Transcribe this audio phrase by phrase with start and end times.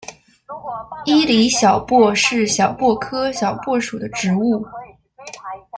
[1.05, 4.65] 伊犁小檗是小檗科小檗属的植物。